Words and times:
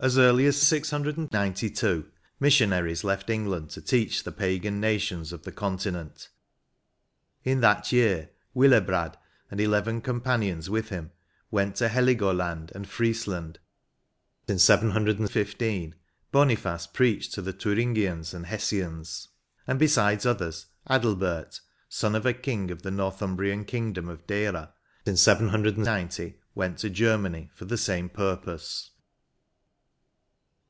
As 0.00 0.18
early 0.18 0.44
as 0.46 0.60
692, 0.60 2.10
missionaries 2.40 3.04
left 3.04 3.30
England 3.30 3.70
to 3.70 3.80
teach 3.80 4.24
the 4.24 4.32
Pagan 4.32 4.80
nations 4.80 5.32
of 5.32 5.44
the 5.44 5.52
Continent; 5.52 6.30
in 7.44 7.60
that 7.60 7.92
year 7.92 8.30
Willebrad, 8.56 9.16
and 9.52 9.60
eleven 9.60 10.00
companions 10.00 10.68
with 10.68 10.88
him, 10.88 11.12
went 11.52 11.76
to 11.76 11.88
Heligoland 11.88 12.72
and 12.74 12.88
Priesland. 12.88 13.58
In 14.48 14.58
715 14.58 15.94
Boniface 16.32 16.88
preached 16.88 17.32
to 17.34 17.42
die 17.42 17.52
Thuringians 17.52 18.34
and 18.34 18.46
Hessians. 18.46 19.28
And, 19.64 19.78
besides 19.78 20.26
others, 20.26 20.66
Adalbert, 20.90 21.60
son 21.88 22.16
of 22.16 22.26
a 22.26 22.32
king 22.34 22.72
of 22.72 22.82
the 22.82 22.90
Northumbriam 22.90 23.64
kingdom 23.64 24.08
of 24.08 24.26
Deira, 24.26 24.74
in 25.06 25.16
790, 25.16 26.40
went 26.56 26.78
to 26.78 26.90
Germany 26.90 27.48
for 27.54 27.64
the 27.64 27.78
same 27.78 28.08
purpose. 28.08 28.90